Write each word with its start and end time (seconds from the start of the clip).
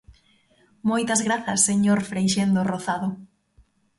Moitas 0.89 1.21
grazas, 1.27 1.59
señor 1.69 1.99
Freixendo 2.09 2.61
Rozado. 2.71 3.07